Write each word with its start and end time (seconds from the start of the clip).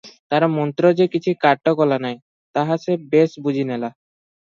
ତାର 0.33 0.47
ମନ୍ତ୍ର 0.53 0.91
ଯେ 1.01 1.07
କିଛି 1.17 1.35
କାଟ 1.47 1.75
କଲା 1.83 2.01
ନାହିଁ, 2.09 2.19
ତାହା 2.59 2.81
ସେ 2.89 2.99
ବେଶ୍ 3.15 3.41
ବୁଝିନେଲା। 3.49 3.97